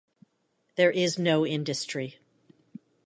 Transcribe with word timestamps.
There 0.77 0.89
is 0.89 1.19
no 1.19 1.45
industry. 1.45 2.17